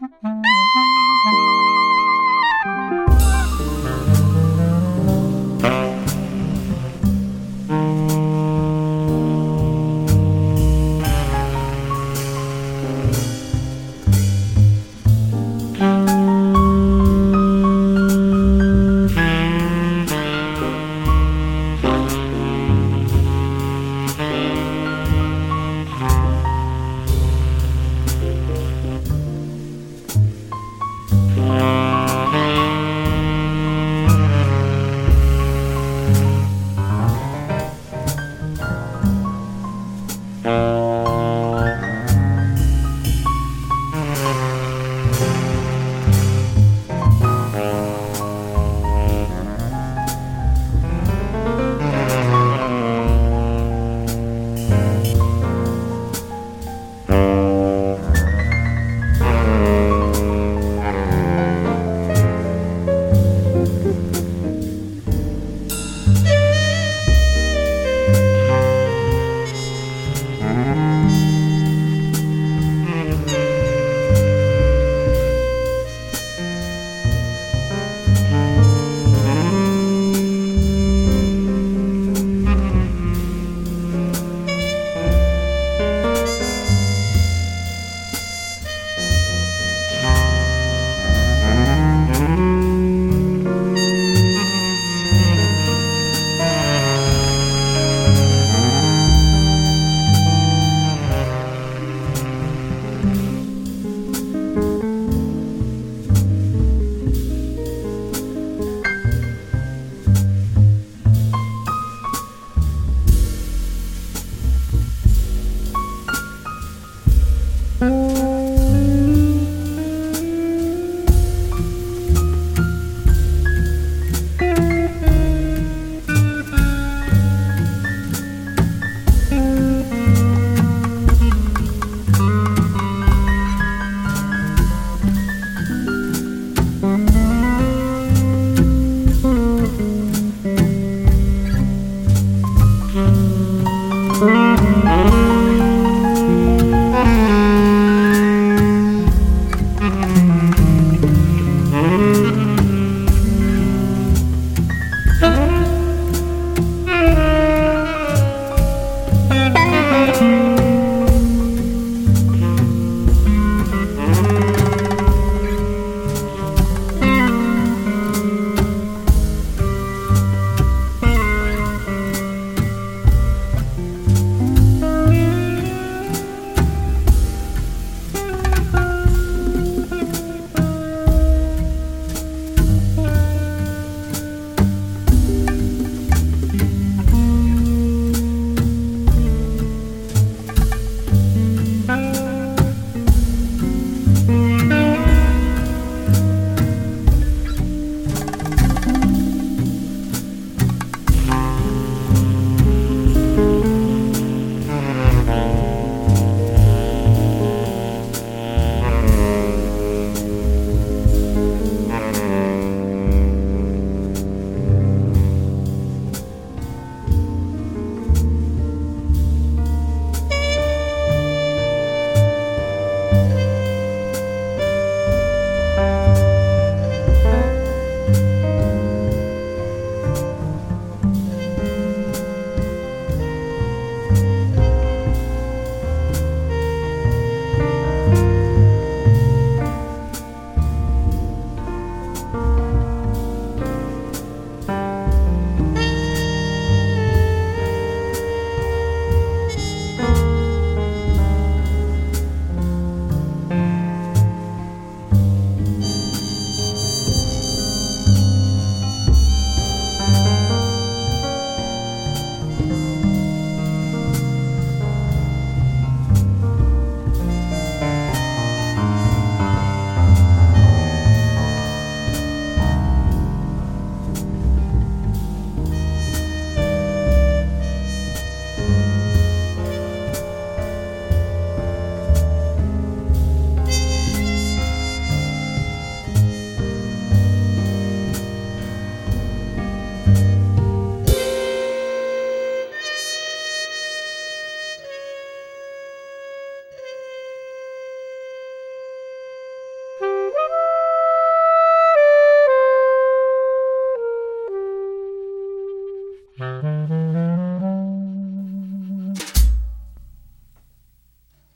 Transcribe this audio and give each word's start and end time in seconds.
Mm-hmm. 0.00 0.37